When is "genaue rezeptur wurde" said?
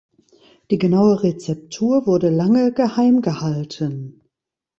0.79-2.31